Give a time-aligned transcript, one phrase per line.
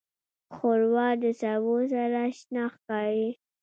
[0.55, 3.29] ښوروا د سبو سره شنه ښکاري.